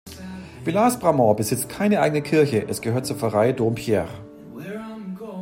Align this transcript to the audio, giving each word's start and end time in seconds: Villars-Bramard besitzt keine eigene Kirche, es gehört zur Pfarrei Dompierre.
Villars-Bramard 0.65 1.37
besitzt 1.37 1.69
keine 1.69 2.01
eigene 2.01 2.23
Kirche, 2.23 2.65
es 2.67 2.81
gehört 2.81 3.05
zur 3.05 3.17
Pfarrei 3.17 3.51
Dompierre. 3.53 4.09